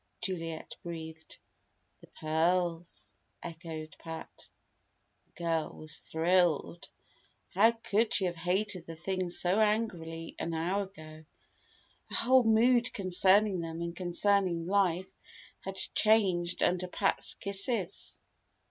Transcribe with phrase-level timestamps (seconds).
[0.19, 1.37] Juliet breathed.
[1.99, 4.47] "The pearls!" echoed Pat.
[5.27, 6.89] The girl was thrilled.
[7.51, 11.23] How could she have hated the things so angrily an hour ago?
[12.09, 15.13] Her whole mood concerning them and concerning life
[15.59, 18.17] had changed under Pat's kisses.